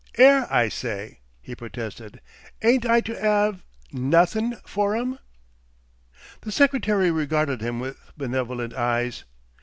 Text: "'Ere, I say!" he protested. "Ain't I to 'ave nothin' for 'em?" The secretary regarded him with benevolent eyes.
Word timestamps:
"'Ere, 0.17 0.47
I 0.51 0.67
say!" 0.67 1.19
he 1.41 1.53
protested. 1.53 2.21
"Ain't 2.63 2.87
I 2.87 3.01
to 3.01 3.15
'ave 3.23 3.59
nothin' 3.93 4.55
for 4.65 4.95
'em?" 4.97 5.19
The 6.41 6.51
secretary 6.51 7.11
regarded 7.11 7.61
him 7.61 7.79
with 7.79 7.99
benevolent 8.17 8.73
eyes. 8.73 9.25